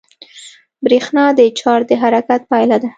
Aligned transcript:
برېښنا 0.85 1.25
د 1.39 1.39
چارج 1.59 1.83
د 1.89 1.91
حرکت 2.01 2.41
پایله 2.51 2.77
ده. 2.81 2.89